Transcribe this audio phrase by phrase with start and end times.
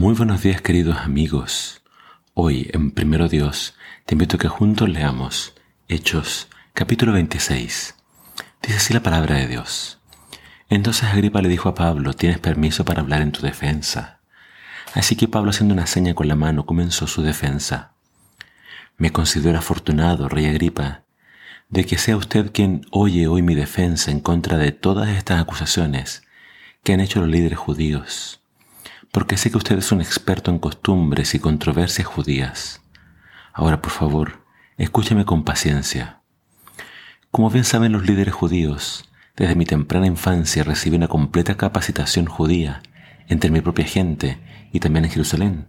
[0.00, 1.82] Muy buenos días queridos amigos.
[2.32, 3.74] Hoy en Primero Dios
[4.06, 5.54] te invito a que juntos leamos
[5.88, 7.96] Hechos capítulo 26.
[8.62, 9.98] Dice así la palabra de Dios.
[10.68, 14.20] Entonces Agripa le dijo a Pablo, tienes permiso para hablar en tu defensa.
[14.94, 17.94] Así que Pablo haciendo una seña con la mano comenzó su defensa.
[18.98, 21.02] Me considero afortunado, rey Agripa,
[21.70, 26.22] de que sea usted quien oye hoy mi defensa en contra de todas estas acusaciones
[26.84, 28.37] que han hecho los líderes judíos,
[29.12, 32.82] porque sé que usted es un experto en costumbres y controversias judías.
[33.52, 34.44] Ahora, por favor,
[34.76, 36.20] escúcheme con paciencia.
[37.30, 42.82] Como bien saben los líderes judíos, desde mi temprana infancia recibí una completa capacitación judía
[43.28, 44.38] entre mi propia gente
[44.72, 45.66] y también en Jerusalén.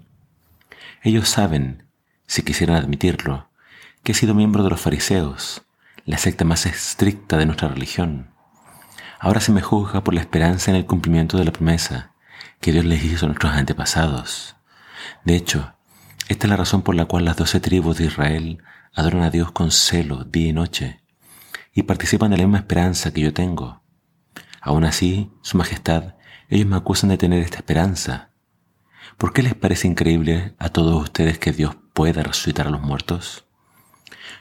[1.03, 1.87] Ellos saben,
[2.25, 3.49] si quisieran admitirlo,
[4.03, 5.63] que he sido miembro de los fariseos,
[6.05, 8.31] la secta más estricta de nuestra religión.
[9.19, 12.13] Ahora se me juzga por la esperanza en el cumplimiento de la promesa
[12.59, 14.55] que Dios les hizo a nuestros antepasados.
[15.23, 15.73] De hecho,
[16.27, 19.51] esta es la razón por la cual las doce tribus de Israel adoran a Dios
[19.51, 21.01] con celo día y noche
[21.73, 23.81] y participan de la misma esperanza que yo tengo.
[24.61, 26.15] Aún así, Su Majestad,
[26.49, 28.31] ellos me acusan de tener esta esperanza.
[29.17, 33.45] ¿Por qué les parece increíble a todos ustedes que Dios pueda resucitar a los muertos?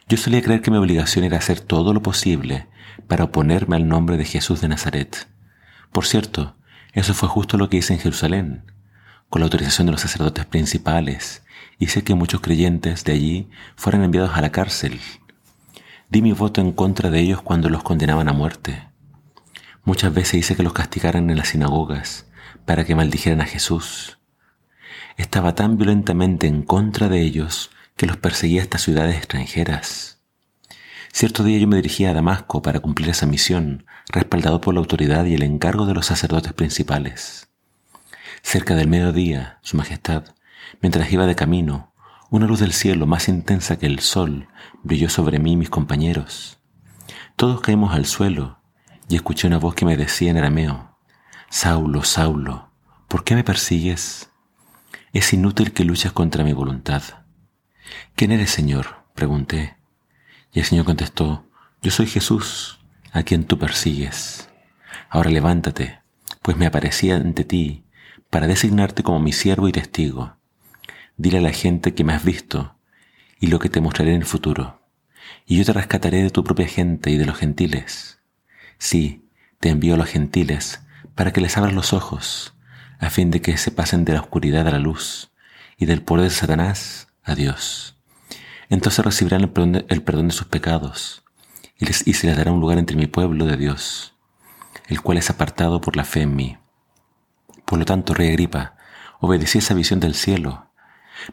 [0.09, 2.69] Yo solía creer que mi obligación era hacer todo lo posible
[3.07, 5.29] para oponerme al nombre de Jesús de Nazaret.
[5.93, 6.57] Por cierto,
[6.93, 8.65] eso fue justo lo que hice en Jerusalén,
[9.29, 11.43] con la autorización de los sacerdotes principales,
[11.79, 15.01] hice que muchos creyentes de allí fueran enviados a la cárcel.
[16.09, 18.89] Di mi voto en contra de ellos cuando los condenaban a muerte.
[19.85, 22.27] Muchas veces hice que los castigaran en las sinagogas
[22.65, 24.19] para que maldijeran a Jesús.
[25.17, 30.18] Estaba tan violentamente en contra de ellos que los perseguía hasta ciudades extranjeras.
[31.19, 35.25] Cierto día yo me dirigía a Damasco para cumplir esa misión, respaldado por la autoridad
[35.25, 37.49] y el encargo de los sacerdotes principales.
[38.41, 40.27] Cerca del mediodía, Su Majestad,
[40.81, 41.93] mientras iba de camino,
[42.31, 44.47] una luz del cielo más intensa que el sol
[44.85, 46.61] brilló sobre mí y mis compañeros.
[47.35, 48.61] Todos caímos al suelo
[49.09, 51.01] y escuché una voz que me decía en arameo,
[51.51, 52.71] Saulo, Saulo,
[53.09, 54.31] ¿por qué me persigues?
[55.13, 57.03] Es inútil que luches contra mi voluntad.
[58.15, 59.03] ¿Quién eres, Señor?
[59.17, 59.78] pregunté.
[60.53, 61.47] Y el Señor contestó,
[61.83, 62.79] Yo soy Jesús,
[63.13, 64.49] a quien tú persigues.
[65.11, 66.01] Ahora levántate,
[66.43, 67.85] pues me aparecí ante ti
[68.31, 70.37] para designarte como mi siervo y testigo.
[71.17, 72.77] Dile a la gente que me has visto
[73.41, 74.83] y lo que te mostraré en el futuro.
[75.47, 78.21] Y yo te rescataré de tu propia gente y de los gentiles.
[78.79, 79.29] Sí,
[79.61, 80.81] te envío a los gentiles
[81.15, 82.55] para que les abras los ojos,
[82.99, 85.31] a fin de que se pasen de la oscuridad a la luz
[85.77, 87.98] y del poder de Satanás a Dios
[88.69, 89.51] entonces recibirán el
[90.03, 91.23] perdón, de, sus pecados
[91.79, 94.15] y, y se les dará un lugar entre mi pueblo de Dios,
[94.87, 96.59] el cual es apartado por la fe en mí.
[97.65, 98.77] Por lo tanto, rey Agripa,
[99.21, 100.71] obedecí esa visión del cielo.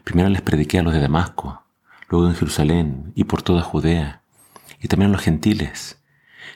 [0.04, 1.64] Primero les prediqué a los de Damasco,
[2.08, 4.22] luego en Jerusalén y por toda Judea,
[4.80, 6.02] y también a los gentiles,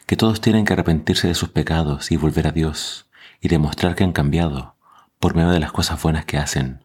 [0.06, 3.08] que todos tienen que arrepentirse de sus pecados y volver a Dios,
[3.40, 4.76] y demostrar que han cambiado
[5.18, 6.84] por medio de las cosas buenas que hacen.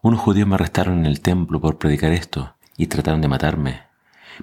[0.00, 3.82] Unos judíos me arrestaron en el templo por predicar esto, y trataron de matarme.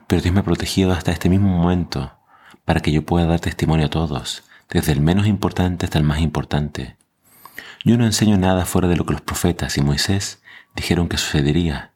[0.08, 2.14] Pero Dios me ha protegido hasta este mismo momento
[2.66, 6.20] para que yo pueda dar testimonio a todos, desde el menos importante hasta el más
[6.20, 6.98] importante.
[7.84, 10.42] Yo no enseño nada fuera de lo que los profetas y Moisés
[10.76, 11.94] dijeron que sucedería,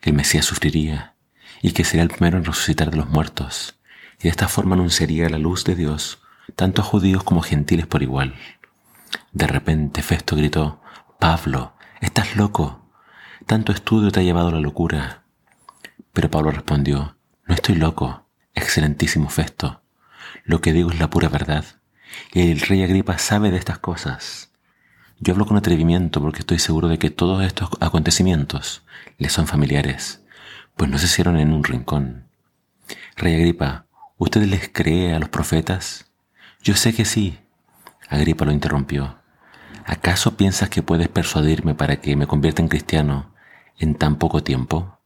[0.00, 1.14] que el Mesías sufriría
[1.62, 3.78] y que sería el primero en resucitar de los muertos,
[4.18, 6.20] y de esta forma anunciaría la luz de Dios
[6.56, 8.34] tanto a judíos como gentiles por igual.
[9.32, 10.80] De repente Festo gritó,
[11.18, 12.86] Pablo, estás loco,
[13.46, 15.23] tanto estudio te ha llevado a la locura.
[16.14, 19.82] Pero Pablo respondió, no estoy loco, excelentísimo Festo.
[20.44, 21.64] Lo que digo es la pura verdad.
[22.32, 24.52] Y el rey Agripa sabe de estas cosas.
[25.18, 28.84] Yo hablo con atrevimiento porque estoy seguro de que todos estos acontecimientos
[29.18, 30.22] le son familiares,
[30.76, 32.28] pues no se hicieron en un rincón.
[33.16, 33.86] Rey Agripa,
[34.16, 36.12] ¿usted les cree a los profetas?
[36.62, 37.40] Yo sé que sí.
[38.08, 39.18] Agripa lo interrumpió.
[39.84, 43.34] ¿Acaso piensas que puedes persuadirme para que me convierta en cristiano
[43.78, 45.00] en tan poco tiempo?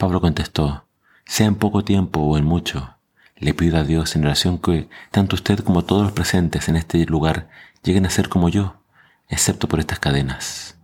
[0.00, 0.86] Pablo contestó,
[1.26, 2.96] sea en poco tiempo o en mucho,
[3.36, 7.04] le pido a Dios en oración que tanto usted como todos los presentes en este
[7.04, 7.50] lugar
[7.82, 8.80] lleguen a ser como yo,
[9.28, 10.78] excepto por estas cadenas.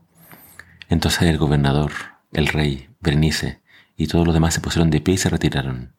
[0.90, 1.92] Entonces el gobernador,
[2.34, 3.62] el rey, Bernice
[3.96, 5.94] y todos los demás se pusieron de pie y se retiraron.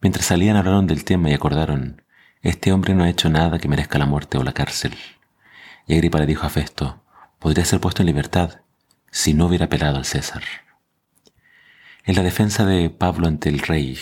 [0.00, 2.00] Mientras salían hablaron del tema y acordaron,
[2.40, 4.94] este hombre no ha hecho nada que merezca la muerte o la cárcel.
[5.86, 7.02] Y Agripa le dijo a Festo,
[7.40, 8.62] podría ser puesto en libertad
[9.10, 10.42] si no hubiera apelado al César
[12.04, 13.98] en la defensa de Pablo ante el rey.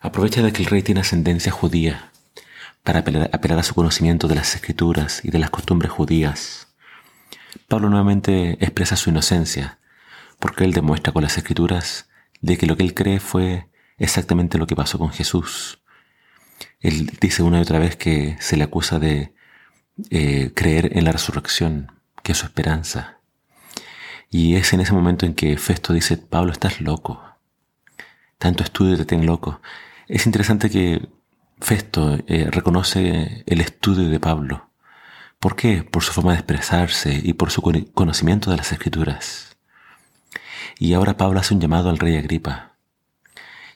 [0.00, 2.10] Aprovecha de que el rey tiene ascendencia judía
[2.82, 6.68] para apelar, a su conocimiento de las escrituras y de las costumbres judías.
[7.68, 9.78] Pablo nuevamente expresa su inocencia,
[10.38, 12.08] porque él demuestra con las escrituras
[12.40, 13.68] de que lo que él cree fue
[13.98, 15.82] exactamente lo que pasó con Jesús.
[16.80, 19.34] Él dice una y otra vez que se le acusa de
[20.10, 21.92] eh, creer en la resurrección,
[22.22, 23.19] que es su esperanza.
[24.32, 27.20] Y es en ese momento en que Festo dice, Pablo, estás loco.
[28.38, 29.60] Tanto estudio te ten loco.
[30.06, 31.08] Es interesante que
[31.60, 34.70] Festo eh, reconoce el estudio de Pablo.
[35.40, 35.82] ¿Por qué?
[35.82, 37.60] Por su forma de expresarse y por su
[37.92, 39.56] conocimiento de las escrituras.
[40.78, 42.76] Y ahora Pablo hace un llamado al rey Agripa.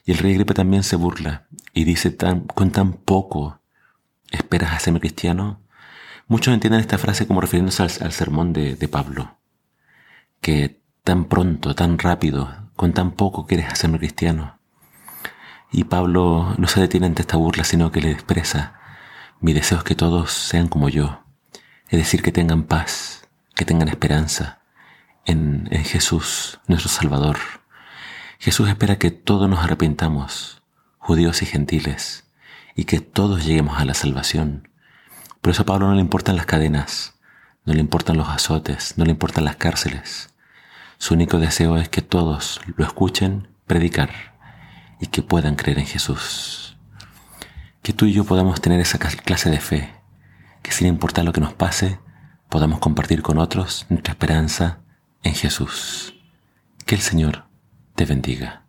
[0.05, 3.59] Y el rey Agripa también se burla y dice, tan, con tan poco
[4.31, 5.59] esperas hacerme cristiano.
[6.27, 9.37] Muchos entienden esta frase como refiriéndose al, sermón de Pablo,
[10.45, 14.59] que tan pronto, tan rápido, con tan poco quieres hacerme cristiano.
[15.71, 18.79] Y Pablo no se detiene ante esta burla, sino que le expresa,
[19.39, 21.23] mi deseo es que todos sean como yo,
[21.89, 24.59] es decir, que tengan paz, que tengan esperanza
[25.25, 27.39] en, en Jesús, nuestro Salvador.
[28.37, 30.61] Jesús espera que todos nos arrepentamos,
[30.99, 32.29] judíos y gentiles,
[32.75, 34.69] y que todos lleguemos a la salvación.
[35.41, 37.15] Por eso a Pablo no le importan las cadenas,
[37.65, 40.34] no le importan los azotes, no le importan las cárceles.
[40.97, 44.09] Su único deseo es que todos lo escuchen predicar
[44.99, 46.77] y que puedan creer en Jesús.
[47.81, 49.93] Que tú y yo podamos tener esa clase de fe,
[50.63, 51.99] que sin importar lo que nos pase,
[52.49, 54.79] podamos compartir con otros nuestra esperanza
[55.23, 56.15] en Jesús.
[56.85, 57.45] Que el Señor
[57.95, 58.64] te bendiga.